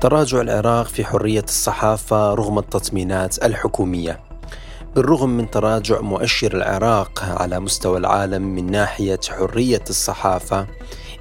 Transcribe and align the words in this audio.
تراجع 0.00 0.40
العراق 0.40 0.86
في 0.86 1.04
حرية 1.04 1.44
الصحافة 1.44 2.34
رغم 2.34 2.58
التطمينات 2.58 3.44
الحكومية. 3.44 4.20
بالرغم 4.94 5.28
من 5.28 5.50
تراجع 5.50 6.00
مؤشر 6.00 6.54
العراق 6.54 7.24
على 7.24 7.60
مستوى 7.60 7.98
العالم 7.98 8.42
من 8.42 8.70
ناحية 8.70 9.20
حرية 9.28 9.84
الصحافة 9.90 10.66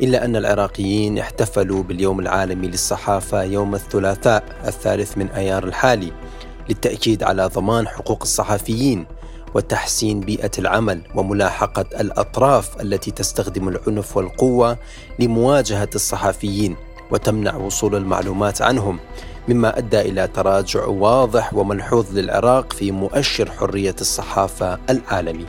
إلا 0.01 0.25
أن 0.25 0.35
العراقيين 0.35 1.19
احتفلوا 1.19 1.83
باليوم 1.83 2.19
العالمي 2.19 2.67
للصحافة 2.67 3.43
يوم 3.43 3.75
الثلاثاء 3.75 4.43
الثالث 4.67 5.17
من 5.17 5.29
أيار 5.29 5.63
الحالي 5.63 6.11
للتأكيد 6.69 7.23
على 7.23 7.45
ضمان 7.45 7.87
حقوق 7.87 8.21
الصحفيين 8.21 9.05
وتحسين 9.53 10.19
بيئة 10.19 10.51
العمل 10.59 11.01
وملاحقة 11.15 11.85
الأطراف 12.01 12.81
التي 12.81 13.11
تستخدم 13.11 13.67
العنف 13.67 14.17
والقوة 14.17 14.77
لمواجهة 15.19 15.89
الصحفيين. 15.95 16.75
وتمنع 17.11 17.55
وصول 17.55 17.95
المعلومات 17.95 18.61
عنهم 18.61 18.99
مما 19.47 19.77
أدى 19.77 20.01
إلى 20.01 20.27
تراجع 20.27 20.85
واضح 20.85 21.53
وملحوظ 21.53 22.17
للعراق 22.17 22.73
في 22.73 22.91
مؤشر 22.91 23.51
حرية 23.51 23.95
الصحافة 24.01 24.79
العالمي. 24.89 25.45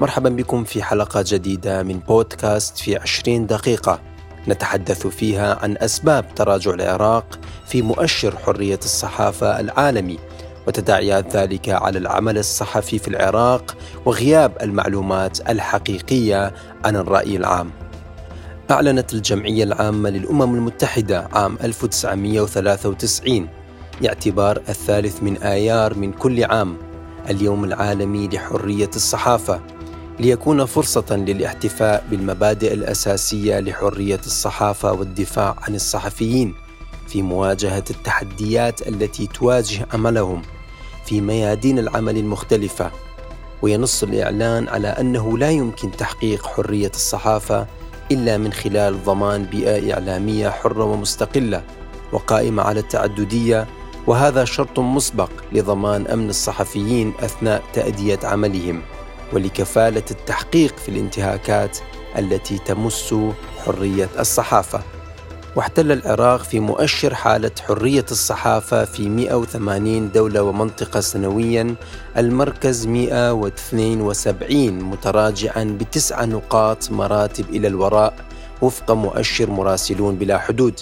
مرحبا 0.00 0.28
بكم 0.28 0.64
في 0.64 0.82
حلقة 0.82 1.24
جديدة 1.26 1.82
من 1.82 1.98
بودكاست 1.98 2.78
في 2.78 2.96
20 2.96 3.46
دقيقة 3.46 4.00
نتحدث 4.48 5.06
فيها 5.06 5.58
عن 5.62 5.76
أسباب 5.76 6.34
تراجع 6.34 6.70
العراق 6.70 7.38
في 7.66 7.82
مؤشر 7.82 8.36
حرية 8.36 8.78
الصحافة 8.84 9.60
العالمي 9.60 10.18
وتداعيات 10.66 11.36
ذلك 11.36 11.68
على 11.68 11.98
العمل 11.98 12.38
الصحفي 12.38 12.98
في 12.98 13.08
العراق 13.08 13.76
وغياب 14.04 14.52
المعلومات 14.62 15.50
الحقيقية 15.50 16.54
عن 16.84 16.96
الرأي 16.96 17.36
العام. 17.36 17.70
أعلنت 18.70 19.14
الجمعية 19.14 19.64
العامة 19.64 20.10
للأمم 20.10 20.54
المتحدة 20.54 21.28
عام 21.32 21.58
1993 21.64 23.48
باعتبار 24.00 24.56
الثالث 24.68 25.22
من 25.22 25.36
آيار 25.36 25.94
من 25.98 26.12
كل 26.12 26.44
عام 26.44 26.76
اليوم 27.30 27.64
العالمي 27.64 28.28
لحرية 28.28 28.90
الصحافة 28.96 29.60
ليكون 30.20 30.64
فرصة 30.64 31.16
للاحتفاء 31.16 32.04
بالمبادئ 32.10 32.74
الأساسية 32.74 33.60
لحرية 33.60 34.20
الصحافة 34.26 34.92
والدفاع 34.92 35.56
عن 35.62 35.74
الصحفيين 35.74 36.54
في 37.08 37.22
مواجهة 37.22 37.84
التحديات 37.90 38.88
التي 38.88 39.26
تواجه 39.26 39.86
عملهم 39.92 40.42
في 41.04 41.20
ميادين 41.20 41.78
العمل 41.78 42.16
المختلفة. 42.16 42.90
وينص 43.62 44.02
الإعلان 44.02 44.68
على 44.68 44.88
أنه 44.88 45.38
لا 45.38 45.50
يمكن 45.50 45.90
تحقيق 45.90 46.46
حرية 46.46 46.90
الصحافة 46.94 47.66
إلا 48.12 48.38
من 48.38 48.52
خلال 48.52 49.04
ضمان 49.04 49.44
بيئة 49.44 49.94
إعلامية 49.94 50.48
حرة 50.48 50.84
ومستقلة 50.84 51.62
وقائمة 52.12 52.62
على 52.62 52.80
التعددية 52.80 53.66
وهذا 54.06 54.44
شرط 54.44 54.78
مسبق 54.78 55.30
لضمان 55.52 56.06
أمن 56.06 56.30
الصحفيين 56.30 57.12
أثناء 57.20 57.62
تأدية 57.72 58.18
عملهم 58.24 58.82
ولكفالة 59.32 60.02
التحقيق 60.10 60.76
في 60.78 60.88
الانتهاكات 60.88 61.78
التي 62.18 62.58
تمس 62.58 63.14
حرية 63.64 64.08
الصحافة. 64.18 64.95
واحتل 65.56 65.92
العراق 65.92 66.42
في 66.42 66.60
مؤشر 66.60 67.14
حالة 67.14 67.50
حرية 67.66 68.04
الصحافة 68.10 68.84
في 68.84 69.08
180 69.08 70.12
دولة 70.12 70.42
ومنطقة 70.42 71.00
سنويا 71.00 71.74
المركز 72.16 72.86
172 72.86 74.70
متراجعا 74.72 75.64
بتسع 75.80 76.24
نقاط 76.24 76.90
مراتب 76.90 77.50
إلى 77.50 77.68
الوراء 77.68 78.14
وفق 78.62 78.90
مؤشر 78.92 79.50
مراسلون 79.50 80.16
بلا 80.16 80.38
حدود. 80.38 80.80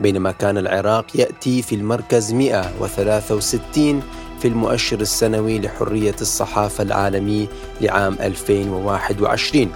بينما 0.00 0.30
كان 0.30 0.58
العراق 0.58 1.06
يأتي 1.14 1.62
في 1.62 1.74
المركز 1.74 2.32
163 2.32 4.02
في 4.40 4.48
المؤشر 4.48 5.00
السنوي 5.00 5.58
لحرية 5.58 6.16
الصحافة 6.20 6.82
العالمي 6.82 7.48
لعام 7.80 8.16
2021 8.20 9.70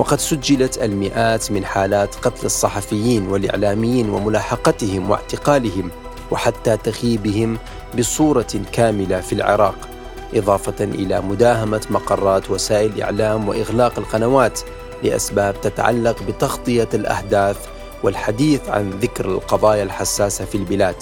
وقد 0.00 0.20
سجلت 0.20 0.78
المئات 0.82 1.52
من 1.52 1.64
حالات 1.64 2.14
قتل 2.14 2.46
الصحفيين 2.46 3.28
والإعلاميين 3.28 4.10
وملاحقتهم 4.10 5.10
واعتقالهم 5.10 5.90
وحتى 6.30 6.76
تخييبهم 6.76 7.58
بصورة 7.98 8.46
كاملة 8.72 9.20
في 9.20 9.32
العراق 9.32 9.88
إضافة 10.34 10.84
إلى 10.84 11.20
مداهمة 11.20 11.80
مقرات 11.90 12.50
وسائل 12.50 12.92
الإعلام 12.92 13.48
وإغلاق 13.48 13.98
القنوات 13.98 14.60
لأسباب 15.02 15.60
تتعلق 15.60 16.22
بتغطية 16.22 16.88
الأحداث 16.94 17.56
والحديث 18.02 18.68
عن 18.68 18.90
ذكر 18.90 19.24
القضايا 19.24 19.82
الحساسة 19.82 20.44
في 20.44 20.54
البلاد. 20.54 20.96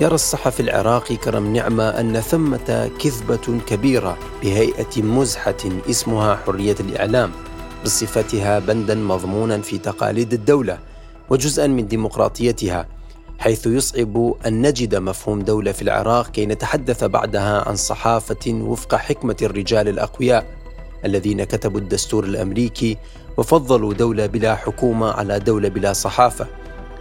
يرى 0.00 0.14
الصحفي 0.14 0.60
العراقي 0.60 1.16
كرم 1.16 1.52
نعمة 1.52 1.88
أن 1.88 2.20
ثمة 2.20 2.90
كذبة 3.02 3.60
كبيرة 3.66 4.16
بهيئة 4.42 5.02
مزحة 5.02 5.56
اسمها 5.90 6.38
حرية 6.46 6.76
الإعلام 6.80 7.32
بصفتها 7.84 8.58
بندا 8.58 8.94
مضمونا 8.94 9.58
في 9.58 9.78
تقاليد 9.78 10.32
الدولة 10.32 10.78
وجزءا 11.30 11.66
من 11.66 11.88
ديمقراطيتها 11.88 12.88
حيث 13.38 13.66
يصعب 13.66 14.34
أن 14.46 14.62
نجد 14.62 14.94
مفهوم 14.94 15.42
دولة 15.42 15.72
في 15.72 15.82
العراق 15.82 16.30
كي 16.30 16.46
نتحدث 16.46 17.04
بعدها 17.04 17.68
عن 17.68 17.76
صحافة 17.76 18.52
وفق 18.52 18.94
حكمة 18.94 19.36
الرجال 19.42 19.88
الأقوياء 19.88 20.46
الذين 21.04 21.44
كتبوا 21.44 21.80
الدستور 21.80 22.24
الأمريكي 22.24 22.96
وفضلوا 23.36 23.94
دولة 23.94 24.26
بلا 24.26 24.54
حكومة 24.54 25.10
على 25.10 25.38
دولة 25.38 25.68
بلا 25.68 25.92
صحافة. 25.92 26.46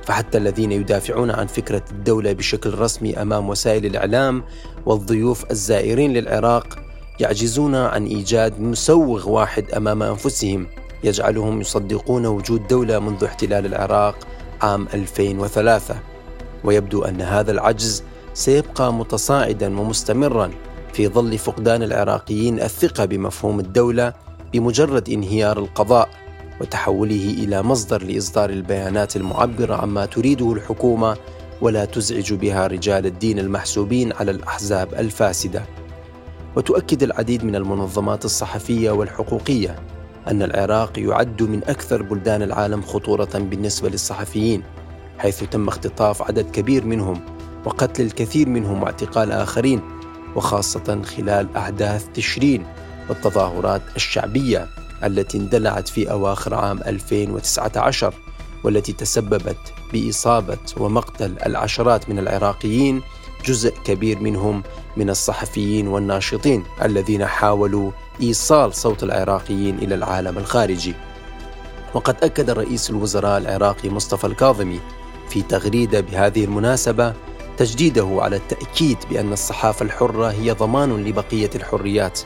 فحتى 0.05 0.37
الذين 0.37 0.71
يدافعون 0.71 1.31
عن 1.31 1.47
فكرة 1.47 1.83
الدولة 1.91 2.33
بشكل 2.33 2.73
رسمي 2.73 3.21
أمام 3.21 3.49
وسائل 3.49 3.85
الإعلام 3.85 4.43
والضيوف 4.85 5.51
الزائرين 5.51 6.13
للعراق 6.13 6.79
يعجزون 7.19 7.75
عن 7.75 8.05
إيجاد 8.05 8.61
مسوغ 8.61 9.29
واحد 9.29 9.71
أمام 9.71 10.03
أنفسهم. 10.03 10.67
يجعلهم 11.03 11.61
يصدقون 11.61 12.25
وجود 12.25 12.67
دولة 12.67 12.99
منذ 12.99 13.23
احتلال 13.23 13.65
العراق 13.65 14.15
عام 14.61 14.87
2003 14.93 15.95
ويبدو 16.63 17.03
أن 17.03 17.21
هذا 17.21 17.51
العجز 17.51 18.03
سيبقى 18.33 18.93
متصاعدا 18.93 19.79
ومستمرا 19.79 20.51
في 20.93 21.07
ظل 21.07 21.37
فقدان 21.37 21.83
العراقيين 21.83 22.59
الثقة 22.59 23.05
بمفهوم 23.05 23.59
الدولة 23.59 24.13
بمجرد 24.53 25.09
انهيار 25.09 25.59
القضاء 25.59 26.09
وتحوله 26.61 27.35
إلى 27.37 27.63
مصدر 27.63 28.03
لإصدار 28.03 28.49
البيانات 28.49 29.15
المعبرة 29.15 29.75
عما 29.75 30.05
تريده 30.05 30.53
الحكومة 30.53 31.17
ولا 31.61 31.85
تزعج 31.85 32.33
بها 32.33 32.67
رجال 32.67 33.05
الدين 33.05 33.39
المحسوبين 33.39 34.13
على 34.13 34.31
الأحزاب 34.31 34.93
الفاسدة. 34.93 35.65
وتؤكد 36.55 37.03
العديد 37.03 37.43
من 37.43 37.55
المنظمات 37.55 38.25
الصحفية 38.25 38.91
والحقوقية 38.91 39.75
أن 40.27 40.41
العراق 40.43 40.99
يعد 40.99 41.43
من 41.43 41.63
أكثر 41.63 42.01
بلدان 42.01 42.41
العالم 42.41 42.81
خطورة 42.81 43.29
بالنسبة 43.33 43.89
للصحفيين 43.89 44.63
حيث 45.17 45.43
تم 45.43 45.67
اختطاف 45.67 46.21
عدد 46.21 46.51
كبير 46.51 46.85
منهم 46.85 47.21
وقتل 47.65 48.03
الكثير 48.03 48.49
منهم 48.49 48.83
واعتقال 48.83 49.31
آخرين 49.31 49.81
وخاصة 50.35 51.01
خلال 51.01 51.55
أحداث 51.55 52.07
تشرين 52.13 52.65
والتظاهرات 53.09 53.81
الشعبية 53.95 54.67
التي 55.03 55.37
اندلعت 55.37 55.87
في 55.87 56.11
أواخر 56.11 56.53
عام 56.53 56.79
2019 56.85 58.13
والتي 58.63 58.93
تسببت 58.93 59.73
بإصابة 59.93 60.57
ومقتل 60.77 61.35
العشرات 61.45 62.09
من 62.09 62.19
العراقيين 62.19 63.01
جزء 63.45 63.73
كبير 63.83 64.19
منهم 64.19 64.63
من 64.97 65.09
الصحفيين 65.09 65.87
والناشطين 65.87 66.63
الذين 66.81 67.25
حاولوا 67.25 67.91
إيصال 68.21 68.73
صوت 68.73 69.03
العراقيين 69.03 69.77
إلى 69.77 69.95
العالم 69.95 70.37
الخارجي. 70.37 70.93
وقد 71.93 72.15
أكد 72.23 72.49
رئيس 72.49 72.89
الوزراء 72.89 73.37
العراقي 73.37 73.89
مصطفى 73.89 74.27
الكاظمي 74.27 74.79
في 75.29 75.41
تغريدة 75.41 76.01
بهذه 76.01 76.45
المناسبة 76.45 77.13
تجديده 77.57 78.17
على 78.19 78.35
التأكيد 78.35 78.97
بأن 79.09 79.33
الصحافة 79.33 79.85
الحرة 79.85 80.31
هي 80.31 80.51
ضمان 80.51 81.03
لبقية 81.03 81.49
الحريات 81.55 82.19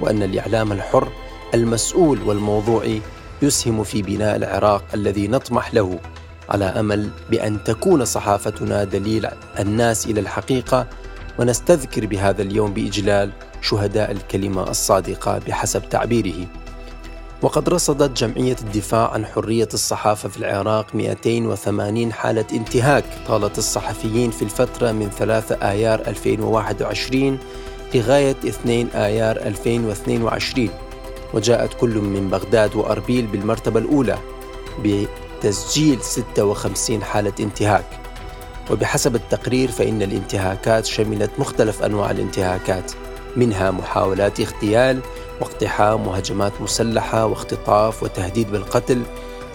وأن 0.00 0.22
الإعلام 0.22 0.72
الحر 0.72 1.08
المسؤول 1.54 2.22
والموضوعي 2.22 3.00
يسهم 3.42 3.84
في 3.84 4.02
بناء 4.02 4.36
العراق 4.36 4.84
الذي 4.94 5.28
نطمح 5.28 5.74
له 5.74 6.00
على 6.50 6.64
أمل 6.64 7.10
بأن 7.30 7.64
تكون 7.64 8.04
صحافتنا 8.04 8.84
دليل 8.84 9.28
الناس 9.58 10.06
إلى 10.06 10.20
الحقيقة 10.20 10.86
ونستذكر 11.38 12.06
بهذا 12.06 12.42
اليوم 12.42 12.74
بإجلال 12.74 13.30
شهداء 13.60 14.10
الكلمة 14.10 14.70
الصادقة 14.70 15.38
بحسب 15.38 15.88
تعبيره. 15.88 16.46
وقد 17.42 17.68
رصدت 17.68 18.24
جمعية 18.24 18.56
الدفاع 18.62 19.10
عن 19.10 19.26
حرية 19.26 19.68
الصحافة 19.74 20.28
في 20.28 20.36
العراق 20.36 20.94
280 20.94 22.12
حالة 22.12 22.44
انتهاك 22.52 23.04
طالت 23.28 23.58
الصحفيين 23.58 24.30
في 24.30 24.42
الفترة 24.42 24.92
من 24.92 25.10
3 25.10 25.54
آيار 25.54 26.00
2021 26.00 27.38
لغاية 27.94 28.36
2 28.46 28.88
آيار 28.94 29.36
2022 29.36 30.68
وجاءت 31.34 31.74
كل 31.74 31.98
من 31.98 32.30
بغداد 32.30 32.76
وأربيل 32.76 33.26
بالمرتبة 33.26 33.80
الأولى 33.80 34.18
تسجيل 35.40 36.02
56 36.02 37.02
حالة 37.02 37.32
انتهاك. 37.40 37.84
وبحسب 38.70 39.14
التقرير 39.14 39.70
فإن 39.70 40.02
الانتهاكات 40.02 40.86
شملت 40.86 41.30
مختلف 41.38 41.82
أنواع 41.82 42.10
الانتهاكات 42.10 42.92
منها 43.36 43.70
محاولات 43.70 44.40
اغتيال 44.40 45.00
واقتحام 45.40 46.06
وهجمات 46.06 46.52
مسلحة 46.60 47.26
واختطاف 47.26 48.02
وتهديد 48.02 48.50
بالقتل 48.52 49.02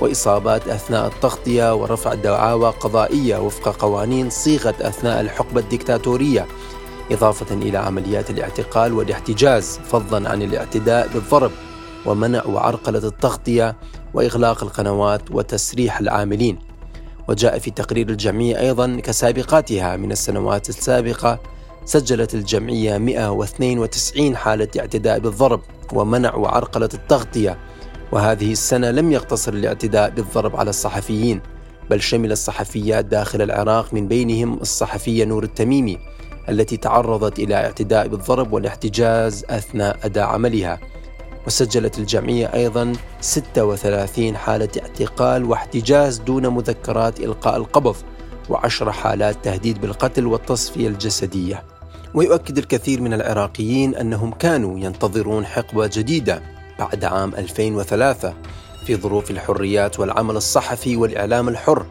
وإصابات 0.02 0.68
أثناء 0.68 1.08
التغطية 1.08 1.76
ورفع 1.76 2.14
دعاوى 2.14 2.70
قضائية 2.70 3.38
وفق 3.38 3.76
قوانين 3.82 4.30
صيغت 4.30 4.82
أثناء 4.82 5.22
الحقبة 5.22 5.62
الدكتاتورية 5.62 6.46
إضافة 7.12 7.56
إلى 7.56 7.78
عمليات 7.78 8.30
الاعتقال 8.30 8.94
والاحتجاز 8.94 9.80
فضلا 9.90 10.30
عن 10.30 10.42
الاعتداء 10.42 11.08
بالضرب 11.14 11.52
ومنع 12.06 12.46
وعرقلة 12.46 13.08
التغطية 13.08 13.76
وإغلاق 14.16 14.64
القنوات 14.64 15.32
وتسريح 15.32 16.00
العاملين. 16.00 16.60
وجاء 17.28 17.60
في 17.60 17.72
تقرير 17.72 18.10
الجمعية 18.10 18.60
أيضا 18.60 19.00
كسابقاتها. 19.04 19.98
من 19.98 20.12
السنوات 20.12 20.70
السابقة 20.70 21.40
سجلت 21.86 22.34
الجمعية 22.36 22.98
192 22.98 24.36
حالة 24.38 24.68
اعتداء 24.80 25.20
بالضرب 25.20 25.62
ومنع 25.94 26.36
وعرقلة 26.36 26.90
التغطية. 26.94 27.58
وهذه 28.12 28.52
السنة 28.52 28.92
لم 28.92 29.12
يقتصر 29.12 29.54
الاعتداء 29.54 30.10
بالضرب 30.10 30.56
على 30.56 30.70
الصحفيين 30.70 31.42
بل 31.90 32.02
شمل 32.02 32.32
الصحفيات 32.32 33.06
داخل 33.06 33.42
العراق 33.42 33.94
من 33.94 34.08
بينهم 34.08 34.54
الصحفية 34.62 35.26
نور 35.26 35.44
التميمي 35.44 35.98
التي 36.50 36.78
تعرضت 36.78 37.40
إلى 37.40 37.56
اعتداء 37.56 38.08
بالضرب 38.08 38.54
والاحتجاز 38.54 39.46
أثناء 39.50 39.98
أداء 40.04 40.26
عملها. 40.26 40.80
وسجلت 41.48 42.00
الجمعية 42.00 42.54
أيضا 42.54 42.94
36 43.22 44.38
حالة 44.38 44.70
اعتقال 44.82 45.44
واحتجاز 45.44 46.18
دون 46.18 46.48
مذكرات 46.48 47.20
إلقاء 47.20 47.58
القبض 47.58 47.96
وعشر 48.50 48.92
حالات 48.92 49.38
تهديد 49.44 49.82
بالقتل 49.82 50.26
والتصفية 50.26 50.88
الجسدية. 50.88 51.64
ويؤكد 52.14 52.58
الكثير 52.58 53.02
من 53.02 53.14
العراقيين 53.14 53.96
أنهم 53.96 54.32
كانوا 54.32 54.80
ينتظرون 54.80 55.46
حقبة 55.46 55.90
جديدة 55.94 56.42
بعد 56.80 57.04
عام 57.04 57.36
2003 57.36 58.34
في 58.86 58.96
ظروف 58.96 59.32
الحريات 59.32 60.00
والعمل 60.00 60.36
الصحفي 60.36 60.96
والإعلام 60.96 61.50
الحر 61.50 61.86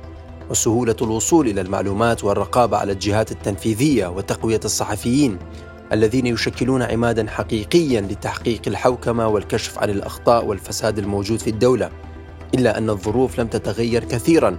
وسهولة 0.51 0.97
الوصول 1.03 1.49
إلى 1.49 1.61
المعلومات 1.61 2.25
والرقابة 2.25 2.77
على 2.77 2.93
الجهات 2.93 3.33
التنفيذية 3.33 4.07
وتقوية 4.07 4.61
الصحفيين. 4.65 5.39
الذين 5.93 6.27
يشكلون 6.27 6.83
عمادا 6.83 7.31
حقيقيا 7.31 8.01
لتحقيق 8.01 8.63
الحوكمة 8.67 9.29
والكشف 9.29 9.79
عن 9.79 9.91
الأخطاء 9.91 10.45
والفساد 10.45 10.99
الموجود 10.99 11.39
في 11.39 11.51
الدولة 11.51 11.91
إلا 12.55 12.79
أن 12.79 12.91
الظروف 12.91 13.41
لم 13.41 13.47
تتغير 13.47 14.05
كثيرا 14.05 14.59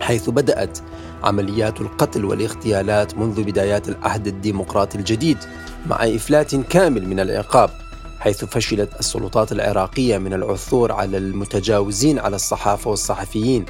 حيث 0.00 0.30
بدأت 0.30 0.78
عمليات 1.22 1.80
القتل 1.80 2.24
والاغتيالات 2.24 3.18
منذ 3.18 3.42
بدايات 3.42 3.88
العهد 3.88 4.26
الديمقراطي 4.26 4.98
الجديد 4.98 5.38
مع 5.86 5.96
إفلات 5.96 6.54
كامل 6.54 7.08
من 7.08 7.20
العقاب 7.20 7.70
حيث 8.20 8.44
فشلت 8.44 8.90
السلطات 9.00 9.52
العراقية 9.52 10.18
من 10.18 10.32
العثور 10.32 10.92
على 10.92 11.16
المتجاوزين 11.16 12.18
على 12.18 12.36
الصحافة 12.36 12.90
والصحفيين. 12.90 13.64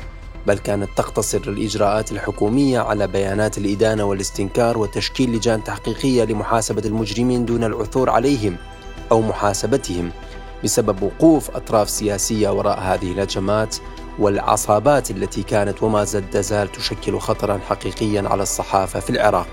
بل 0.49 0.59
كانت 0.59 0.89
تقتصر 0.97 1.39
الإجراءات 1.39 2.13
الحكومية 2.13 2.81
على 2.81 3.07
بيانات 3.07 3.59
الإدانة 3.59 4.05
والاستنكار 4.05 4.79
وتشكيل 4.79 5.33
لجان 5.37 5.65
تحقيقية 5.65 6.25
لمحاسبة 6.25 6.83
المجرمين 6.85 7.45
دون 7.45 7.65
العثور 7.65 8.11
عليهم 8.11 8.57
أو 9.13 9.21
محاسبتهم 9.21 10.13
بسبب 10.65 11.03
وقوف 11.03 11.51
أطراف 11.57 11.91
سياسية 11.91 12.49
وراء 12.49 12.81
هذه 12.81 13.13
الهجمات 13.13 13.77
والعصابات 14.19 15.11
التي 15.11 15.43
كانت 15.43 15.83
وما 15.83 16.05
زالت 16.05 16.35
تزال 16.35 16.73
تشكل 16.73 17.19
خطرا 17.19 17.59
حقيقيا 17.69 18.29
على 18.29 18.43
الصحافة 18.43 19.01
في 19.01 19.11
العراق. 19.11 19.49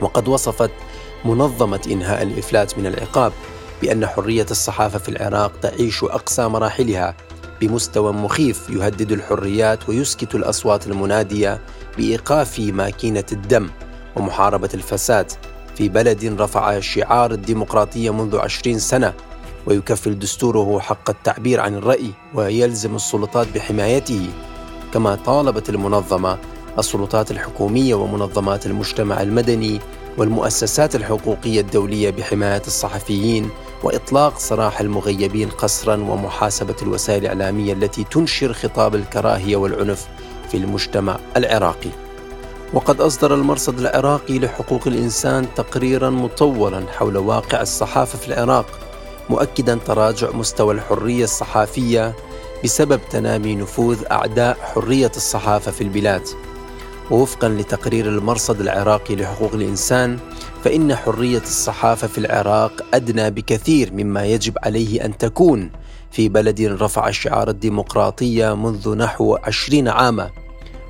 وقد 0.00 0.28
وصفت 0.28 0.70
منظمة 1.24 1.80
إنهاء 1.90 2.22
الإفلات 2.22 2.78
من 2.78 2.86
العقاب 2.86 3.32
بأن 3.82 4.06
حرية 4.06 4.46
الصحافة 4.50 4.98
في 4.98 5.08
العراق 5.08 5.60
تعيش 5.60 6.04
أقصى 6.04 6.48
مراحلها 6.48 7.16
بمستوى 7.60 8.12
مخيف 8.12 8.70
يهدد 8.70 9.12
الحريات 9.12 9.88
ويسكت 9.88 10.34
الأصوات 10.34 10.86
المنادية 10.86 11.60
بإيقاف 11.96 12.60
ماكينة 12.60 13.24
الدم 13.32 13.70
ومحاربة 14.16 14.70
الفساد. 14.74 15.32
في 15.76 15.88
بلد 15.88 16.24
رفع 16.40 16.80
شعار 16.80 17.30
الديمقراطية 17.32 18.12
منذ 18.12 18.38
عشرين 18.38 18.78
سنة 18.78 19.12
ويكفل 19.66 20.18
دستوره 20.18 20.78
حق 20.80 21.10
التعبير 21.10 21.60
عن 21.60 21.74
الرأي 21.74 22.10
ويلزم 22.34 22.96
السلطات 22.96 23.46
بحمايته 23.54 24.26
كما 24.92 25.14
طالبت 25.14 25.68
المنظمة 25.68 26.38
السلطات 26.78 27.30
الحكومية 27.30 27.94
ومنظمات 27.94 28.66
المجتمع 28.66 29.22
المدني 29.22 29.80
والمؤسسات 30.18 30.94
الحقوقية 30.96 31.60
الدولية 31.60 32.10
بحماية 32.10 32.62
الصحفيين 32.66 33.50
وإطلاق 33.84 34.38
سراح 34.38 34.80
المغيبين 34.80 35.48
قسرا 35.48 35.94
ومحاسبة 35.96 36.74
الوسائل 36.82 37.20
الإعلامية 37.22 37.72
التي 37.72 38.04
تنشر 38.04 38.52
خطاب 38.52 38.94
الكراهية 38.94 39.56
والعنف 39.56 40.08
في 40.50 40.56
المجتمع 40.56 41.18
العراقي. 41.36 41.90
وقد 42.74 43.00
أصدر 43.00 43.34
المرصد 43.34 43.78
العراقي 43.78 44.38
لحقوق 44.38 44.80
الإنسان 44.86 45.46
تقريرا 45.56 46.10
مطولا 46.10 46.84
حول 46.98 47.16
واقع 47.16 47.62
الصحافة 47.62 48.18
في 48.18 48.28
العراق 48.28 48.66
مؤكدا 49.30 49.74
تراجع 49.74 50.30
مستوى 50.30 50.74
الحرية 50.74 51.24
الصحافية 51.24 52.14
بسبب 52.64 53.00
تنامي 53.10 53.54
نفوذ 53.54 53.98
أعداء 54.10 54.58
حرية 54.74 55.12
الصحافة 55.16 55.70
في 55.70 55.80
البلاد. 55.80 56.28
ووفقا 57.10 57.48
لتقرير 57.48 58.06
المرصد 58.08 58.60
العراقي 58.60 59.16
لحقوق 59.16 59.54
الإنسان 59.54 60.18
فإن 60.64 60.94
حرية 60.94 61.42
الصحافة 61.42 62.06
في 62.06 62.18
العراق 62.18 62.72
أدنى 62.94 63.30
بكثير 63.30 63.92
مما 63.92 64.24
يجب 64.24 64.54
عليه 64.62 65.04
أن 65.04 65.18
تكون. 65.18 65.70
في 66.10 66.28
بلد 66.28 66.60
رفع 66.60 67.10
شعار 67.10 67.48
الديمقراطية 67.50 68.56
منذ 68.56 68.96
نحو 68.96 69.36
عشرين 69.36 69.88
عاما 69.88 70.30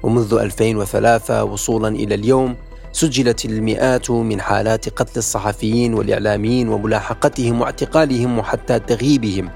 ومنذ 0.03 0.35
2003 0.35 1.45
وصولا 1.45 1.89
إلى 1.89 2.15
اليوم 2.15 2.57
سجلت 2.93 3.45
المئات 3.45 4.11
من 4.11 4.41
حالات 4.41 4.89
قتل 4.89 5.19
الصحفيين 5.19 5.95
والإعلاميين 5.95 6.69
وملاحقتهم 6.69 7.61
واعتقالهم 7.61 8.39
وحتى 8.39 8.79
تغييبهم. 8.79 9.51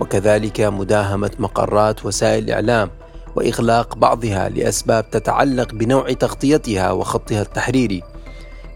وكذلك 0.00 0.60
مداهمة 0.60 1.30
مقرات 1.38 2.06
وسائل 2.06 2.44
الإعلام 2.44 2.90
وإغلاق 3.36 3.96
بعضها 3.96 4.48
لأسباب 4.48 5.10
تتعلق 5.10 5.74
بنوع 5.74 6.12
تغطيتها 6.12 6.92
وخطها 6.92 7.42
التحريري. 7.42 8.13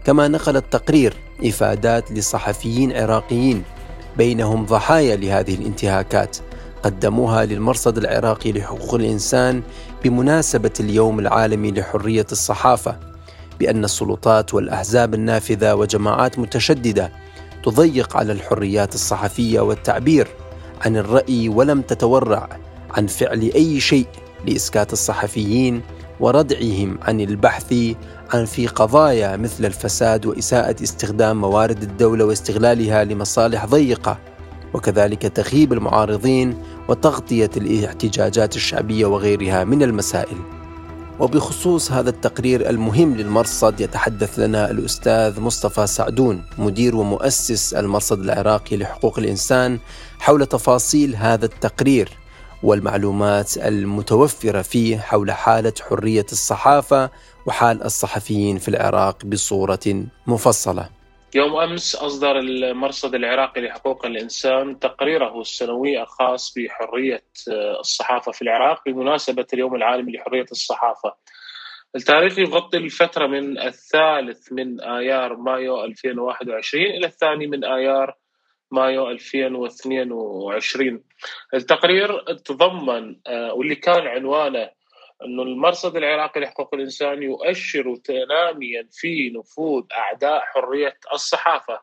كما 0.05 0.27
نقل 0.27 0.57
التقرير 0.57 1.13
إفادات 1.45 2.11
لصحفيين 2.11 2.97
عراقيين 2.97 3.63
بينهم 4.17 4.65
ضحايا 4.65 5.15
لهذه 5.15 5.55
الانتهاكات 5.55 6.37
قدموها 6.83 7.45
للمرصد 7.45 7.97
العراقي 7.97 8.51
لحقوق 8.51 8.93
الإنسان 8.93 9.61
بمناسبة 10.03 10.71
اليوم 10.79 11.19
العالمي 11.19 11.71
لحرية 11.71 12.25
الصحافة 12.31 12.99
بأن 13.59 13.83
السلطات 13.83 14.53
والأحزاب 14.53 15.13
النافذة 15.13 15.75
وجماعات 15.75 16.39
متشددة 16.39 17.11
تضيق 17.63 18.17
على 18.17 18.33
الحريات 18.33 18.95
الصحفية 18.95 19.59
والتعبير 19.59 20.27
عن 20.85 20.97
الرأي 20.97 21.49
ولم 21.49 21.81
تتورع 21.81 22.49
عن 22.91 23.07
فعل 23.07 23.51
أي 23.55 23.79
شيء 23.79 24.07
لإسكات 24.45 24.93
الصحفيين 24.93 25.81
وردعهم 26.19 26.99
عن 27.01 27.21
البحث 27.21 27.73
عن 28.33 28.45
في 28.45 28.67
قضايا 28.67 29.37
مثل 29.37 29.65
الفساد 29.65 30.25
وإساءة 30.25 30.83
استخدام 30.83 31.41
موارد 31.41 31.83
الدولة 31.83 32.25
واستغلالها 32.25 33.03
لمصالح 33.03 33.65
ضيقة 33.65 34.17
وكذلك 34.73 35.21
تخيب 35.21 35.73
المعارضين 35.73 36.63
وتغطية 36.87 37.49
الاحتجاجات 37.57 38.55
الشعبية 38.55 39.05
وغيرها 39.05 39.63
من 39.63 39.83
المسائل. 39.83 40.37
وبخصوص 41.19 41.91
هذا 41.91 42.09
التقرير 42.09 42.69
المهم 42.69 43.15
للمرصد 43.15 43.81
يتحدث 43.81 44.39
لنا 44.39 44.71
الأستاذ 44.71 45.39
مصطفى 45.39 45.87
سعدون 45.87 46.43
مدير 46.57 46.95
ومؤسس 46.95 47.73
المرصد 47.73 48.19
العراقي 48.19 48.77
لحقوق 48.77 49.19
الإنسان 49.19 49.79
حول 50.19 50.45
تفاصيل 50.45 51.15
هذا 51.15 51.45
التقرير 51.45 52.09
والمعلومات 52.63 53.57
المتوفرة 53.57 54.61
فيه 54.61 54.97
حول 54.97 55.31
حالة 55.31 55.73
حرية 55.89 56.25
الصحافة 56.31 57.09
وحال 57.49 57.83
الصحفيين 57.83 58.57
في 58.57 58.67
العراق 58.67 59.25
بصورة 59.25 60.05
مفصلة. 60.27 60.89
يوم 61.35 61.55
أمس 61.55 61.95
أصدر 61.95 62.39
المرصد 62.39 63.15
العراقي 63.15 63.61
لحقوق 63.61 64.05
الإنسان 64.05 64.79
تقريره 64.79 65.41
السنوي 65.41 66.01
الخاص 66.01 66.53
بحرية 66.57 67.23
الصحافة 67.79 68.31
في 68.31 68.41
العراق 68.41 68.81
بمناسبة 68.85 69.45
اليوم 69.53 69.75
العالمي 69.75 70.11
لحرية 70.11 70.45
الصحافة. 70.51 71.15
التاريخ 71.95 72.39
يغطي 72.39 72.77
الفترة 72.77 73.27
من 73.27 73.59
الثالث 73.59 74.51
من 74.51 74.81
آيار 74.81 75.35
مايو 75.35 75.83
2021 75.83 76.85
إلى 76.85 77.05
الثاني 77.05 77.47
من 77.47 77.63
آيار 77.63 78.15
مايو 78.71 79.09
2022 79.09 81.03
التقرير 81.53 82.21
تضمن 82.33 83.15
آه، 83.27 83.53
واللي 83.53 83.75
كان 83.75 84.07
عنوانه 84.07 84.78
أن 85.25 85.39
المرصد 85.39 85.97
العراقي 85.97 86.39
لحقوق 86.39 86.73
الإنسان 86.73 87.23
يؤشر 87.23 87.95
تناميا 87.95 88.87
في 88.91 89.29
نفوذ 89.29 89.83
أعداء 89.91 90.41
حرية 90.41 90.97
الصحافة 91.13 91.81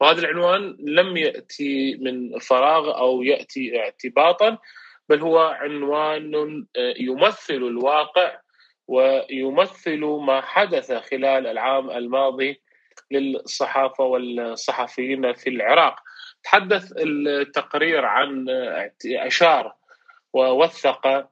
وهذا 0.00 0.20
العنوان 0.20 0.76
لم 0.80 1.16
يأتي 1.16 1.96
من 2.00 2.38
فراغ 2.38 2.98
أو 2.98 3.22
يأتي 3.22 3.80
اعتباطا 3.80 4.58
بل 5.08 5.20
هو 5.20 5.38
عنوان 5.38 6.34
آه، 6.76 6.94
يمثل 7.00 7.54
الواقع 7.54 8.40
ويمثل 8.88 10.00
ما 10.00 10.40
حدث 10.40 10.92
خلال 10.92 11.46
العام 11.46 11.90
الماضي 11.90 12.60
للصحافة 13.10 14.04
والصحفيين 14.04 15.32
في 15.32 15.50
العراق. 15.50 15.96
تحدث 16.42 16.92
التقرير 16.96 18.04
عن 18.04 18.46
أشار 19.06 19.74
ووثق 20.32 21.28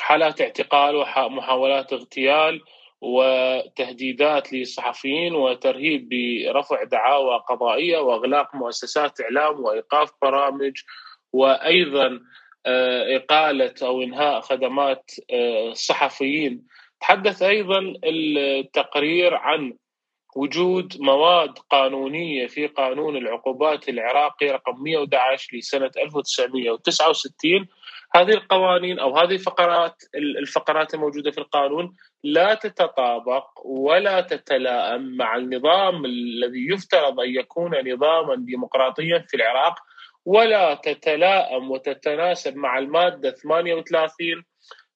حالات 0.00 0.40
اعتقال 0.40 0.96
ومحاولات 0.96 1.92
اغتيال 1.92 2.60
وتهديدات 3.00 4.52
للصحفيين 4.52 5.34
وترهيب 5.34 6.08
برفع 6.08 6.84
دعاوى 6.84 7.42
قضائية 7.48 7.98
وإغلاق 7.98 8.54
مؤسسات 8.54 9.20
إعلام 9.20 9.60
وإيقاف 9.60 10.10
برامج 10.22 10.72
وأيضا 11.32 12.20
آه، 12.66 13.16
إقالة 13.16 13.74
أو 13.82 14.02
إنهاء 14.02 14.40
خدمات 14.40 15.10
الصحفيين 15.30 16.52
آه، 16.52 16.80
تحدث 17.00 17.42
أيضا 17.42 17.94
التقرير 18.04 19.34
عن 19.34 19.72
وجود 20.36 21.00
مواد 21.00 21.58
قانونية 21.58 22.46
في 22.46 22.66
قانون 22.66 23.16
العقوبات 23.16 23.88
العراقي 23.88 24.46
رقم 24.46 24.82
111 24.82 25.56
لسنة 25.56 25.90
1969 25.96 27.66
هذه 28.14 28.30
القوانين 28.30 28.98
أو 28.98 29.18
هذه 29.18 29.34
الفقرات 29.34 30.02
الفقرات 30.14 30.94
الموجودة 30.94 31.30
في 31.30 31.38
القانون 31.38 31.96
لا 32.24 32.54
تتطابق 32.54 33.46
ولا 33.64 34.20
تتلائم 34.20 35.16
مع 35.16 35.36
النظام 35.36 36.04
الذي 36.04 36.68
يفترض 36.72 37.20
أن 37.20 37.34
يكون 37.34 37.92
نظاما 37.92 38.36
ديمقراطيا 38.36 39.24
في 39.28 39.36
العراق 39.36 39.74
ولا 40.24 40.74
تتلائم 40.74 41.70
وتتناسب 41.70 42.56
مع 42.56 42.78
المادة 42.78 43.30
38 43.30 44.44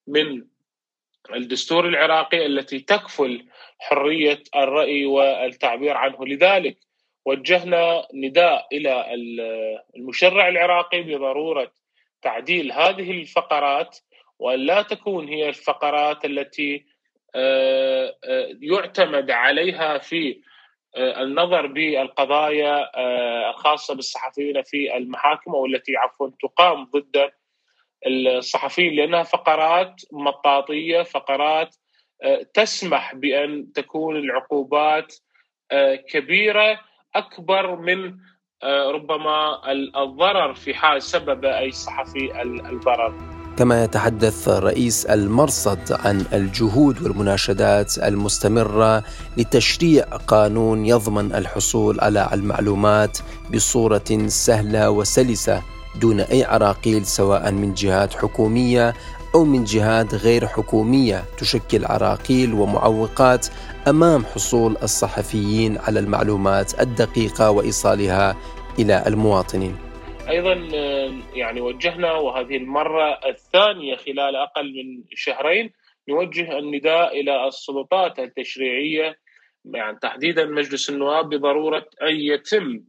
من 0.06 0.44
الدستور 1.34 1.88
العراقي 1.88 2.46
التي 2.46 2.80
تكفل 2.80 3.46
حرية 3.78 4.42
الرأي 4.56 5.06
والتعبير 5.06 5.96
عنه. 5.96 6.26
لذلك 6.26 6.78
وجهنا 7.24 8.06
نداء 8.14 8.66
إلى 8.72 9.14
المشرع 9.96 10.48
العراقي 10.48 11.02
بضرورة 11.02 11.70
تعديل 12.24 12.72
هذه 12.72 13.10
الفقرات 13.10 13.98
وأن 14.38 14.60
لا 14.60 14.82
تكون 14.82 15.28
هي 15.28 15.48
الفقرات 15.48 16.24
التي 16.24 16.86
آه، 17.34 18.16
آه، 18.24 18.48
يعتمد 18.60 19.30
عليها 19.30 19.98
في 19.98 20.40
آه، 20.96 21.22
النظر 21.22 21.66
بالقضايا 21.66 22.90
الخاصه 23.50 23.94
بالصحفيين 23.94 24.62
في 24.62 24.96
المحاكم 24.96 25.54
أو 25.54 25.66
التي 25.66 25.96
عفوا 25.96 26.30
تقام 26.42 26.84
ضد 26.84 27.30
الصحفيين 28.06 28.94
لأنها 28.94 29.22
فقرات 29.22 30.02
مطاطية 30.12 31.02
فقرات 31.02 31.76
تسمح 32.54 33.14
بأن 33.14 33.72
تكون 33.72 34.16
العقوبات 34.16 35.14
كبيرة 36.08 36.80
أكبر 37.14 37.76
من 37.76 38.16
ربما 38.94 39.58
الضرر 40.02 40.54
في 40.54 40.74
حال 40.74 41.02
سبب 41.02 41.44
أي 41.44 41.72
صحفي 41.72 42.42
الضرر. 42.42 43.14
كما 43.58 43.84
يتحدث 43.84 44.48
رئيس 44.48 45.06
المرصد 45.06 45.92
عن 45.92 46.24
الجهود 46.32 47.02
والمناشدات 47.02 47.98
المستمرة 47.98 49.04
لتشريع 49.36 50.04
قانون 50.04 50.86
يضمن 50.86 51.34
الحصول 51.34 52.00
على 52.00 52.28
المعلومات 52.32 53.18
بصورة 53.54 54.26
سهلة 54.26 54.90
وسلسة 54.90 55.62
دون 56.00 56.20
أي 56.20 56.44
عراقيل 56.44 57.06
سواء 57.06 57.52
من 57.52 57.74
جهات 57.74 58.14
حكومية 58.14 58.94
أو 59.34 59.44
من 59.44 59.64
جهات 59.64 60.14
غير 60.14 60.46
حكومية 60.46 61.24
تشكل 61.38 61.84
عراقيل 61.84 62.52
ومعوقات 62.52 63.46
أمام 63.88 64.24
حصول 64.24 64.76
الصحفيين 64.82 65.78
على 65.78 66.00
المعلومات 66.00 66.80
الدقيقة 66.80 67.50
وإيصالها 67.50 68.36
إلى 68.78 69.04
المواطنين. 69.06 69.76
أيضا 70.28 70.54
يعني 71.34 71.60
وجهنا 71.60 72.12
وهذه 72.12 72.56
المرة 72.56 73.20
الثانية 73.26 73.96
خلال 73.96 74.36
أقل 74.36 74.74
من 74.74 75.04
شهرين 75.14 75.70
نوجه 76.08 76.58
النداء 76.58 77.20
إلى 77.20 77.48
السلطات 77.48 78.18
التشريعية 78.18 79.18
يعني 79.64 79.98
تحديدا 80.02 80.44
مجلس 80.44 80.90
النواب 80.90 81.28
بضرورة 81.28 81.86
أن 82.02 82.16
يتم 82.16 82.80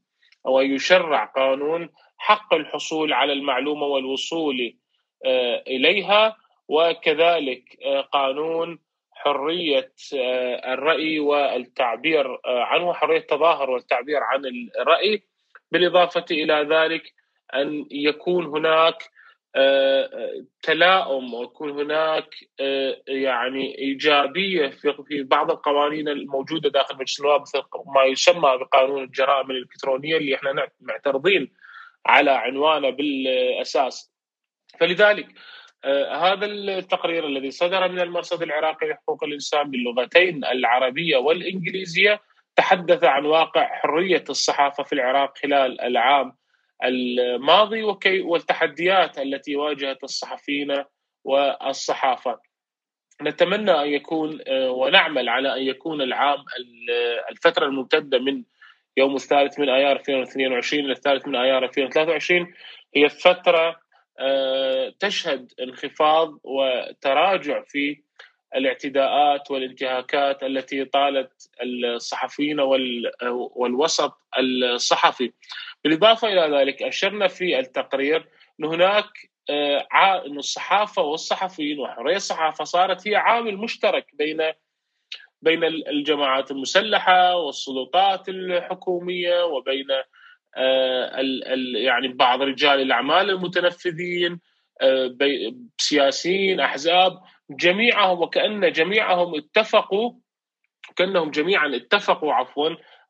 أو 0.47 0.59
أن 0.61 0.71
يشرع 0.71 1.25
قانون 1.25 1.89
حق 2.17 2.53
الحصول 2.53 3.13
على 3.13 3.33
المعلومة 3.33 3.85
والوصول 3.85 4.55
آه، 4.57 4.84
إليها 5.67 6.37
وكذلك 6.67 7.77
آه، 7.85 8.01
قانون 8.01 8.79
حرية 9.11 9.93
آه، 10.15 10.73
الرأي 10.73 11.19
والتعبير 11.19 12.39
عنه 12.45 12.93
حرية 12.93 13.17
التظاهر 13.17 13.69
والتعبير 13.69 14.23
عن 14.23 14.41
الرأي 14.79 15.23
بالإضافة 15.71 16.25
إلى 16.31 16.67
ذلك 16.69 17.13
أن 17.55 17.85
يكون 17.91 18.45
هناك 18.45 19.03
تلاؤم 20.61 21.33
ويكون 21.33 21.69
هناك 21.71 22.29
يعني 23.07 23.77
إيجابية 23.77 24.67
في 25.07 25.23
بعض 25.23 25.51
القوانين 25.51 26.07
الموجودة 26.07 26.69
داخل 26.69 26.95
مجلس 26.95 27.19
النواب 27.19 27.41
مثل 27.41 27.61
ما 27.95 28.03
يسمى 28.03 28.57
بقانون 28.57 29.03
الجرائم 29.03 29.51
الإلكترونية 29.51 30.17
اللي 30.17 30.35
إحنا 30.35 30.67
معترضين 30.81 31.53
على 32.05 32.31
عنوانه 32.31 32.89
بالأساس. 32.89 34.14
فلذلك 34.79 35.27
آه 35.83 36.15
هذا 36.15 36.45
التقرير 36.45 37.27
الذي 37.27 37.51
صدر 37.51 37.91
من 37.91 37.99
المرصد 37.99 38.41
العراقي 38.41 38.87
لحقوق 38.87 39.23
الإنسان 39.23 39.71
باللغتين 39.71 40.45
العربية 40.45 41.17
والإنجليزية 41.17 42.21
تحدث 42.55 43.03
عن 43.03 43.25
واقع 43.25 43.67
حرية 43.75 44.23
الصحافة 44.29 44.83
في 44.83 44.93
العراق 44.93 45.37
خلال 45.37 45.81
العام 45.81 46.33
الماضي 46.83 47.83
وكي 47.83 48.21
والتحديات 48.21 49.19
التي 49.19 49.55
واجهت 49.55 50.03
الصحفيين 50.03 50.83
والصحافة. 51.23 52.39
نتمنى 53.21 53.71
أن 53.71 53.87
يكون 53.87 54.39
آه، 54.47 54.71
ونعمل 54.71 55.29
على 55.29 55.55
أن 55.55 55.61
يكون 55.61 56.01
العام 56.01 56.39
الفترة 57.31 57.65
الممتدة 57.65 58.19
من 58.19 58.43
يوم 58.97 59.15
الثالث 59.15 59.59
من 59.59 59.69
أيار 59.69 59.95
2022 59.95 60.85
إلى 60.85 60.91
الثالث 60.91 61.27
من 61.27 61.35
أيار 61.35 61.65
2023 61.65 62.53
هي 62.95 63.09
فترة 63.09 63.84
تشهد 64.99 65.53
انخفاض 65.59 66.39
وتراجع 66.43 67.63
في 67.63 67.97
الاعتداءات 68.55 69.51
والانتهاكات 69.51 70.43
التي 70.43 70.85
طالت 70.85 71.49
الصحفيين 71.63 72.59
والوسط 73.55 74.13
الصحفي. 74.39 75.31
بالإضافة 75.83 76.27
إلى 76.27 76.57
ذلك 76.57 76.83
أشرنا 76.83 77.27
في 77.27 77.59
التقرير 77.59 78.27
أن 78.59 78.65
هناك 78.65 79.05
آه، 79.49 79.87
أن 80.25 80.37
الصحافة 80.37 81.01
والصحفيين 81.01 81.79
وحرية 81.79 82.15
الصحافة 82.15 82.63
صارت 82.63 83.07
هي 83.07 83.15
عامل 83.15 83.57
مشترك 83.57 84.07
بين 84.13 84.51
بين 85.41 85.63
الجماعات 85.63 86.51
المسلحة 86.51 87.35
والسلطات 87.35 88.29
الحكومية 88.29 89.43
وبين 89.43 89.91
آه، 89.91 90.05
يعني 91.75 92.07
بعض 92.07 92.41
رجال 92.41 92.81
الأعمال 92.81 93.29
المتنفذين 93.29 94.39
آه، 94.81 95.15
سياسيين 95.77 96.59
أحزاب 96.59 97.21
جميعهم 97.49 98.21
وكأن 98.21 98.71
جميعهم 98.71 99.35
اتفقوا 99.35 100.13
كأنهم 100.95 101.31
جميعا 101.31 101.75
اتفقوا 101.75 102.33
عفوا 102.33 102.69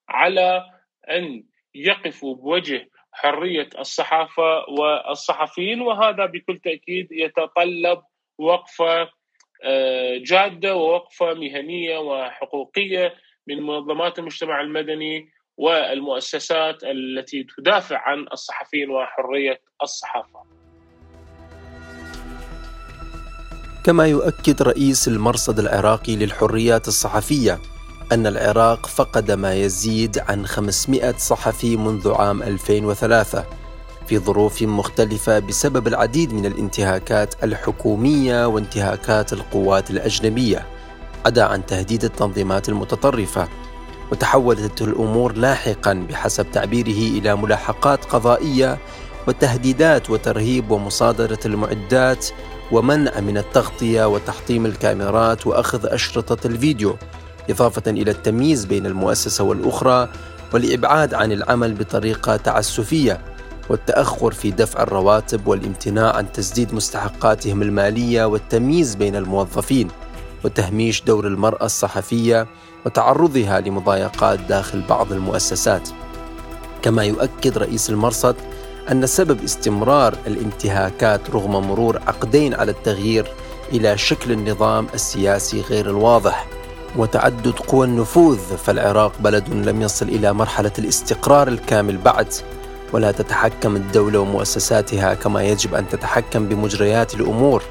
على 0.10 0.66
أن 1.10 1.44
يقفوا 1.75 2.36
بوجه 2.36 2.90
حرية 3.12 3.70
الصحافة 3.80 4.70
والصحفيين 4.70 5.82
وهذا 5.82 6.25
بكل 6.25 6.60
تأكيد 6.60 7.08
يتطلب 7.12 8.04
وقفة 8.38 9.10
آه، 9.64 10.18
جادة 10.18 10.75
ووقفة 10.75 11.34
مهنية 11.34 11.98
وحقوقية 11.98 13.14
من 13.48 13.64
منظمات 13.64 14.20
المجتمع 14.20 14.62
المدني 14.62 15.30
والمؤسسات 15.58 16.84
التي 16.84 17.48
تدافع 17.58 17.98
عن 17.98 18.26
الصحفيين 18.34 18.90
وحرية 18.90 19.62
الصحافة. 19.84 20.40
كما 23.84 24.08
يؤكد 24.08 24.62
رئيس 24.62 25.08
المرصد 25.08 25.60
العراقي 25.60 26.16
للحريات 26.16 26.88
الصحفية 26.88 27.60
أن 28.12 28.28
العراق 28.28 28.86
فقد 28.86 29.32
ما 29.32 29.54
يزيد 29.54 30.20
عن 30.20 30.46
500 30.46 31.12
صحفي 31.18 31.78
منذ 31.78 32.14
عام 32.14 32.44
2003 32.44 33.46
في 34.08 34.18
ظروف 34.20 34.62
مختلفة 34.62 35.40
بسبب 35.40 35.88
العديد 35.88 36.34
من 36.34 36.46
الانتهاكات 36.46 37.44
الحكومية 37.44 38.48
وانتهاكات 38.48 39.34
القوات 39.34 39.92
الأجنبية 39.92 40.66
عدا 41.26 41.44
عن 41.44 41.66
تهديد 41.66 42.04
التنظيمات 42.04 42.70
المتطرفة 42.70 43.48
وتحولت 44.12 44.82
الأمور 44.82 45.34
لاحقا 45.34 45.94
بحسب 45.94 46.52
تعبيره 46.52 47.20
إلى 47.20 47.36
ملاحقات 47.36 48.06
قضائية 48.06 48.78
وتهديدات 49.28 50.10
وترهيب 50.10 50.72
ومصادرة 50.72 51.40
المعدات 51.46 52.28
ومنع 52.72 53.20
من 53.20 53.38
التغطية 53.38 54.08
وتحطيم 54.08 54.66
الكاميرات 54.66 55.48
وأخذ 55.48 55.86
أشرطة 55.86 56.48
الفيديو 56.48 56.96
إضافة 57.50 57.92
إلى 57.92 58.12
التمييز 58.12 58.66
بين 58.66 58.86
المؤسسة 58.86 59.44
والأخرى 59.44 60.10
والإبعاد 60.54 61.14
عن 61.14 61.32
العمل 61.32 61.74
بطريقة 61.74 62.36
تعسفية 62.36 63.22
والتأخر 63.70 64.32
في 64.32 64.52
دفع 64.52 64.84
الرواتب 64.84 65.48
والامتناع 65.48 66.16
عن 66.16 66.32
تسديد 66.32 66.74
مستحقاتهم 66.74 67.62
المالية 67.62 68.26
والتمييز 68.26 68.96
بين 68.96 69.16
الموظفين 69.16 69.88
وتهميش 70.44 71.02
دور 71.02 71.28
المرأة 71.28 71.66
الصحفية 71.66 72.48
وتعرضها 72.86 73.60
لمضايقات 73.60 74.39
داخل 74.39 74.82
بعض 74.89 75.12
المؤسسات. 75.12 75.89
كما 76.82 77.04
يؤكد 77.04 77.58
رئيس 77.58 77.89
المرصد 77.89 78.36
أن 78.92 79.06
سبب 79.06 79.44
استمرار 79.44 80.15
الانتهاكات 80.27 81.30
رغم 81.30 81.68
مرور 81.68 82.01
عقدين 82.08 82.54
على 82.54 82.72
التغيير 82.72 83.27
إلى 83.74 83.98
شكل 83.98 84.32
النظام 84.32 84.88
السياسي 84.94 85.62
غير 85.62 85.89
الواضح 85.89 86.48
وتعدد 86.98 87.54
قوى 87.68 87.88
النفوذ 87.88 88.38
فالعراق 88.38 89.12
بلد 89.20 89.50
لم 89.50 89.82
يصل 89.82 90.06
إلى 90.10 90.34
مرحلة 90.34 90.72
الاستقرار 90.80 91.48
الكامل 91.48 91.98
بعد 91.98 92.27
ولا 92.94 93.12
تتحكم 93.12 93.75
الدولة 93.75 94.20
ومؤسساتها 94.20 95.13
كما 95.13 95.44
يجب 95.44 95.75
أن 95.75 95.89
تتحكم 95.89 96.48
بمجريات 96.48 97.15
الأمور 97.15 97.63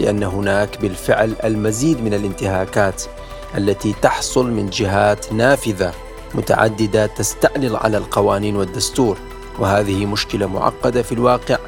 لأن 0.00 0.22
هناك 0.22 0.80
بالفعل 0.80 1.34
المزيد 1.44 2.04
من 2.04 2.14
الانتهاكات 2.14 3.02
التي 3.56 3.94
تحصل 4.02 4.50
من 4.50 4.70
جهات 4.70 5.32
نافذة 5.32 5.92
متعددة 6.34 7.06
تستعلل 7.06 7.76
على 7.76 7.96
القوانين 7.96 8.56
والدستور 8.56 9.18
وهذه 9.58 10.06
مشكلة 10.06 10.46
معقدة 10.46 11.02
في 11.02 11.12
الواقع 11.12 11.58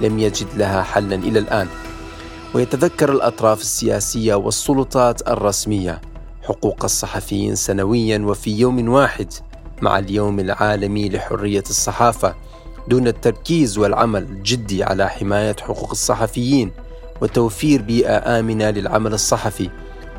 لم 0.00 0.18
يجد 0.18 0.46
لها 0.56 0.82
حلا 0.82 1.14
إلى 1.14 1.38
الآن. 1.38 1.68
ويتذكر 2.54 3.12
الأطراف 3.12 3.60
السياسية 3.60 4.34
والسلطات 4.34 5.28
الرسمية 5.28 6.00
حقوق 6.42 6.84
الصحفيين 6.84 7.54
سنويا 7.54 8.18
وفي 8.18 8.58
يوم 8.58 8.88
واحد 8.88 9.32
مع 9.82 9.98
اليوم 9.98 10.40
العالمي 10.40 11.08
لحرية 11.08 11.64
الصحافة 11.70 12.34
دون 12.88 13.08
التركيز 13.08 13.78
والعمل 13.78 14.22
الجدي 14.22 14.84
على 14.84 15.08
حماية 15.08 15.56
حقوق 15.60 15.90
الصحفيين 15.90 16.70
وتوفير 17.20 17.82
بيئة 17.82 18.38
آمنة 18.38 18.70
للعمل 18.70 19.14
الصحفي 19.14 19.70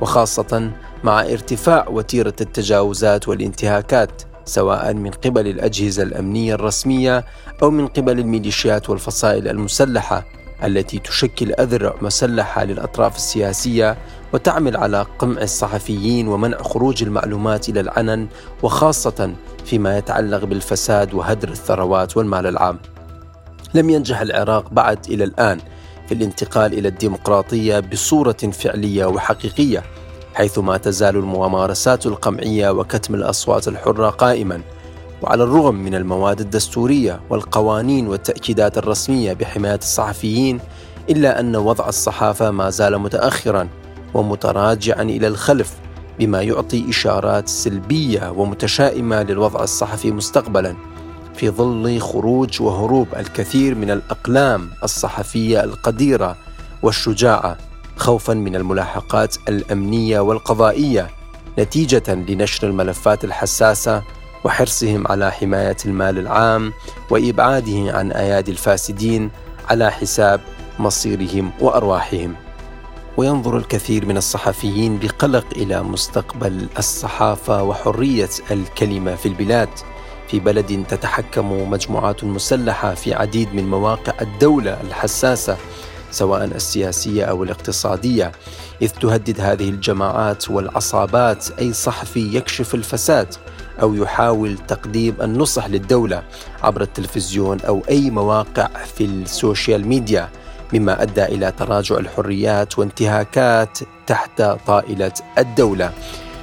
وخاصة 0.01 0.71
مع 1.03 1.21
ارتفاع 1.21 1.87
وتيرة 1.89 2.33
التجاوزات 2.41 3.27
والانتهاكات 3.27 4.21
سواء 4.45 4.93
من 4.93 5.11
قبل 5.11 5.47
الأجهزة 5.47 6.03
الأمنية 6.03 6.53
الرسمية 6.53 7.25
أو 7.63 7.71
من 7.71 7.87
قبل 7.87 8.19
الميليشيات 8.19 8.89
والفصائل 8.89 9.47
المسلحة 9.47 10.25
التي 10.63 10.99
تشكل 10.99 11.53
أذرع 11.53 11.95
مسلحة 12.01 12.63
للأطراف 12.63 13.15
السياسية 13.15 13.97
وتعمل 14.33 14.77
على 14.77 15.05
قمع 15.19 15.41
الصحفيين 15.41 16.27
ومنع 16.27 16.57
خروج 16.57 17.03
المعلومات 17.03 17.69
إلى 17.69 17.79
العلن 17.79 18.27
وخاصة 18.63 19.33
فيما 19.65 19.97
يتعلق 19.97 20.43
بالفساد 20.43 21.13
وهدر 21.13 21.49
الثروات 21.49 22.17
والمال 22.17 22.47
العام. 22.47 22.79
لم 23.73 23.89
ينجح 23.89 24.21
العراق 24.21 24.69
بعد 24.69 25.05
إلى 25.09 25.23
الآن 25.23 25.59
في 26.07 26.13
الانتقال 26.13 26.73
إلى 26.73 26.87
الديمقراطية 26.87 27.79
بصورة 27.79 28.31
فعلية 28.33 29.05
وحقيقية 29.05 29.83
حيث 30.37 30.59
ما 30.59 30.77
تزال 30.77 31.15
الممارسات 31.15 32.05
القمعية 32.05 32.69
وكتم 32.69 33.15
الأصوات 33.15 33.67
الحرة 33.67 34.09
قائما. 34.09 34.61
وعلى 35.21 35.43
الرغم 35.43 35.75
من 35.75 35.95
المواد 35.95 36.39
الدستورية 36.39 37.19
والقوانين 37.29 38.07
والتأكيدات 38.07 38.77
الرسمية 38.77 39.33
بحماية 39.33 39.75
الصحفيين 39.75 40.59
إلا 41.09 41.39
أن 41.39 41.55
وضع 41.55 41.87
الصحافة 41.87 42.51
ما 42.51 42.69
زال 42.69 42.97
متأخرا 42.99 43.67
ومتراجعا 44.13 45.01
إلى 45.01 45.27
الخلف 45.27 45.73
بما 46.19 46.41
يعطي 46.41 46.89
إشارات 46.89 47.49
سلبية 47.49 48.31
ومتشائمة 48.31 49.23
للوضع 49.23 49.63
الصحفي 49.63 50.11
مستقبلا 50.11 50.75
في 51.35 51.49
ظل 51.49 51.99
خروج 51.99 52.61
وهروب 52.61 53.07
الكثير 53.15 53.75
من 53.75 53.91
الأقلام 53.91 54.69
الصحفية 54.83 55.63
القديرة 55.63 56.37
والشجاعة. 56.83 57.66
خوفا 57.97 58.33
من 58.33 58.55
الملاحقات 58.55 59.35
الأمنية 59.49 60.19
والقضائية 60.19 61.09
نتيجة 61.59 62.13
لنشر 62.13 62.67
الملفات 62.67 63.23
الحساسة 63.23 64.03
وحرصهم 64.43 65.07
على 65.07 65.31
حماية 65.31 65.77
المال 65.85 66.19
العام 66.19 66.73
وإبعاده 67.09 67.97
عن 67.97 68.11
أيادي 68.11 68.51
الفاسدين 68.51 69.31
على 69.69 69.91
حساب 69.91 70.41
مصيرهم 70.79 71.51
وأرواحهم. 71.59 72.35
وينظر 73.17 73.57
الكثير 73.57 74.05
من 74.05 74.17
الصحفيين 74.17 74.99
بقلق 74.99 75.45
إلى 75.55 75.83
مستقبل 75.83 76.67
الصحافة 76.77 77.63
وحرية 77.63 78.29
الكلمة 78.51 79.15
في 79.15 79.25
البلاد. 79.25 79.69
في 80.27 80.39
بلد 80.39 80.85
تتحكم 80.89 81.69
مجموعات 81.71 82.23
مسلحة 82.23 82.93
في 82.93 83.13
عديد 83.13 83.55
من 83.55 83.67
مواقع 83.69 84.13
الدولة 84.21 84.81
الحساسة 84.81 85.57
سواء 86.11 86.43
السياسية 86.43 87.23
أو 87.23 87.43
الاقتصادية 87.43 88.31
إذ 88.81 88.89
تهدد 88.89 89.41
هذه 89.41 89.69
الجماعات 89.69 90.49
والعصابات 90.49 91.45
أي 91.59 91.73
صحفي 91.73 92.37
يكشف 92.37 92.75
الفساد 92.75 93.27
أو 93.81 93.93
يحاول 93.93 94.57
تقديم 94.57 95.15
النصح 95.21 95.67
للدولة 95.67 96.23
عبر 96.63 96.81
التلفزيون 96.81 97.61
أو 97.61 97.81
أي 97.89 98.09
مواقع 98.09 98.67
في 98.95 99.05
السوشيال 99.05 99.87
ميديا 99.87 100.29
مما 100.73 101.01
أدى 101.01 101.23
إلى 101.25 101.51
تراجع 101.51 101.97
الحريات 101.97 102.79
وانتهاكات 102.79 103.79
تحت 104.07 104.41
طائلة 104.41 105.11
الدولة 105.37 105.91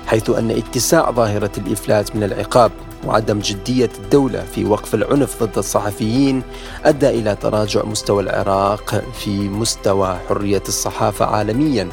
حيث 0.06 0.30
أن 0.30 0.50
اتساع 0.50 1.10
ظاهرة 1.10 1.50
الإفلات 1.58 2.16
من 2.16 2.22
العقاب. 2.22 2.72
وعدم 3.06 3.38
جدية 3.38 3.90
الدولة 3.98 4.44
في 4.54 4.64
وقف 4.64 4.94
العنف 4.94 5.42
ضد 5.42 5.58
الصحفيين 5.58 6.42
أدى 6.84 7.08
إلى 7.08 7.36
تراجع 7.36 7.84
مستوى 7.84 8.22
العراق 8.22 9.04
في 9.24 9.48
مستوى 9.48 10.18
حرية 10.28 10.62
الصحافة 10.68 11.24
عالميا 11.24 11.88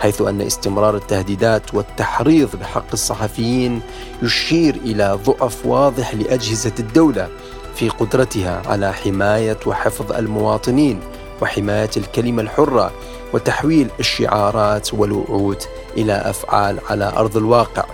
حيث 0.00 0.22
أن 0.22 0.40
استمرار 0.40 0.96
التهديدات 0.96 1.74
والتحريض 1.74 2.56
بحق 2.56 2.92
الصحفيين 2.92 3.80
يشير 4.22 4.74
إلى 4.74 5.18
ضعف 5.26 5.66
واضح 5.66 6.14
لأجهزة 6.14 6.72
الدولة 6.78 7.28
في 7.74 7.88
قدرتها 7.88 8.62
على 8.66 8.92
حماية 8.92 9.58
وحفظ 9.66 10.12
المواطنين 10.12 11.00
وحماية 11.42 11.90
الكلمة 11.96 12.42
الحرة 12.42 12.92
وتحويل 13.32 13.88
الشعارات 14.00 14.94
والوعود 14.94 15.62
إلى 15.96 16.12
أفعال 16.12 16.78
على 16.90 17.12
أرض 17.16 17.36
الواقع. 17.36 17.84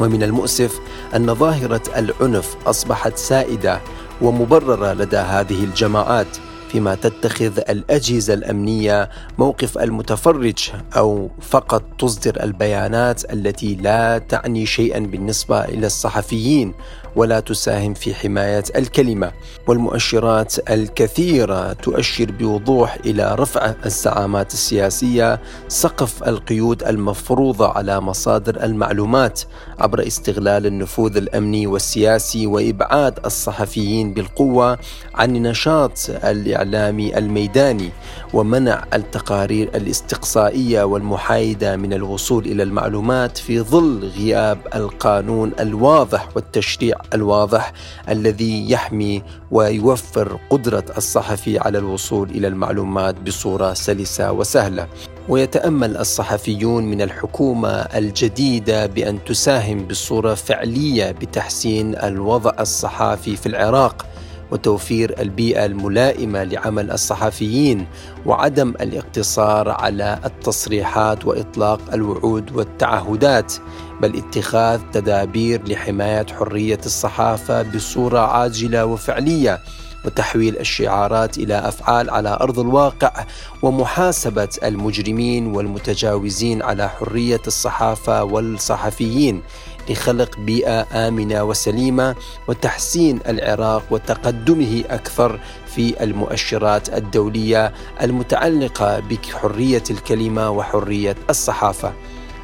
ومن 0.00 0.22
المؤسف 0.22 0.80
أن 1.16 1.34
ظاهرة 1.34 1.82
العنف 1.96 2.56
أصبحت 2.66 3.18
سائدة 3.18 3.80
ومبررة 4.22 4.92
لدى 4.92 5.16
هذه 5.16 5.64
الجماعات 5.64 6.26
فيما 6.68 6.94
تتخذ 6.94 7.58
الأجهزة 7.58 8.34
الأمنية 8.34 9.10
موقف 9.38 9.78
المتفرج 9.78 10.70
أو 10.96 11.30
فقط 11.40 11.82
تصدر 11.98 12.42
البيانات 12.42 13.32
التي 13.32 13.74
لا 13.74 14.18
تعني 14.18 14.66
شيئا 14.66 14.98
بالنسبة 14.98 15.64
إلى 15.64 15.86
الصحفيين. 15.86 16.74
ولا 17.16 17.40
تساهم 17.40 17.94
في 17.94 18.14
حماية 18.14 18.64
الكلمة 18.76 19.32
والمؤشرات 19.66 20.70
الكثيرة 20.70 21.72
تؤشر 21.72 22.30
بوضوح 22.30 22.98
إلى 23.06 23.34
رفع 23.34 23.74
الزعامات 23.86 24.52
السياسية 24.52 25.40
سقف 25.68 26.28
القيود 26.28 26.82
المفروضه 26.82 27.68
على 27.68 28.00
مصادر 28.00 28.64
المعلومات 28.64 29.40
عبر 29.78 30.06
استغلال 30.06 30.66
النفوذ 30.66 31.16
الأمني 31.16 31.66
والسياسي 31.66 32.46
وإبعاد 32.46 33.18
الصحفيين 33.26 34.14
بالقوة 34.14 34.78
عن 35.14 35.36
النشاط 35.36 35.98
الاعلامي 36.24 37.18
الميداني 37.18 37.90
ومنع 38.32 38.84
التقارير 38.94 39.70
الاستقصائية 39.74 40.82
والمحايدة 40.82 41.76
من 41.76 41.92
الوصول 41.92 42.44
إلى 42.44 42.62
المعلومات 42.62 43.38
في 43.38 43.60
ظل 43.60 44.10
غياب 44.16 44.58
القانون 44.74 45.52
الواضح 45.60 46.28
والتشريع. 46.36 46.96
الواضح 47.14 47.72
الذي 48.08 48.70
يحمي 48.70 49.22
ويوفر 49.50 50.38
قدرة 50.50 50.84
الصحفي 50.96 51.58
على 51.58 51.78
الوصول 51.78 52.30
إلى 52.30 52.48
المعلومات 52.48 53.20
بصورة 53.20 53.74
سلسة 53.74 54.32
وسهلة. 54.32 54.88
ويتأمل 55.28 55.96
الصحفيون 55.96 56.84
من 56.84 57.02
الحكومة 57.02 57.68
الجديدة 57.68 58.86
بأن 58.86 59.24
تساهم 59.24 59.86
بصورة 59.86 60.34
فعلية 60.34 61.10
بتحسين 61.10 61.96
الوضع 61.96 62.52
الصحافي 62.60 63.36
في 63.36 63.46
العراق. 63.46 64.06
وتوفير 64.50 65.20
البيئة 65.20 65.64
الملائمة 65.64 66.44
لعمل 66.44 66.90
الصحفيين 66.90 67.86
وعدم 68.26 68.68
الاقتصار 68.68 69.68
على 69.68 70.18
التصريحات 70.24 71.24
وإطلاق 71.24 71.80
الوعود 71.92 72.52
والتعهدات 72.56 73.52
بل 74.00 74.16
اتخاذ 74.16 74.80
تدابير 74.92 75.68
لحماية 75.68 76.26
حرية 76.38 76.80
الصحافة 76.86 77.62
بصورة 77.62 78.18
عاجلة 78.18 78.84
وفعلية 78.84 79.60
وتحويل 80.04 80.58
الشعارات 80.58 81.38
إلى 81.38 81.54
أفعال 81.54 82.10
على 82.10 82.38
أرض 82.40 82.58
الواقع 82.58 83.24
ومحاسبة 83.62 84.48
المجرمين 84.64 85.46
والمتجاوزين 85.46 86.62
على 86.62 86.88
حرية 86.88 87.40
الصحافة 87.46 88.24
والصحفيين. 88.24 89.42
لخلق 89.90 90.38
بيئة 90.38 91.08
آمنة 91.08 91.44
وسليمة 91.44 92.14
وتحسين 92.48 93.20
العراق 93.28 93.82
وتقدمه 93.90 94.84
أكثر 94.90 95.40
في 95.66 96.04
المؤشرات 96.04 96.88
الدولية 96.88 97.72
المتعلقة 98.02 99.00
بحرية 99.00 99.82
الكلمة 99.90 100.50
وحرية 100.50 101.16
الصحافة. 101.30 101.92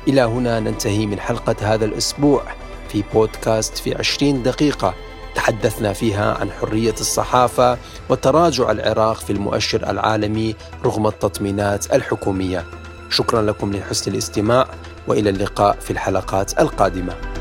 إلى 0.08 0.20
هنا 0.20 0.60
ننتهي 0.60 1.06
من 1.06 1.20
حلقة 1.20 1.56
هذا 1.62 1.84
الأسبوع 1.84 2.42
في 2.88 3.04
بودكاست 3.14 3.78
في 3.78 3.94
20 3.94 4.42
دقيقة 4.42 4.94
تحدثنا 5.34 5.92
فيها 5.92 6.34
عن 6.40 6.50
حرية 6.50 6.94
الصحافة 7.00 7.78
وتراجع 8.08 8.70
العراق 8.70 9.16
في 9.16 9.32
المؤشر 9.32 9.90
العالمي 9.90 10.54
رغم 10.84 11.06
التطمينات 11.06 11.94
الحكومية. 11.94 12.64
شكرا 13.10 13.42
لكم 13.42 13.72
لحسن 13.72 14.12
الاستماع 14.12 14.66
وإلى 15.10 15.30
اللقاء 15.30 15.76
في 15.80 15.90
الحلقات 15.90 16.60
القادمة. 16.60 17.39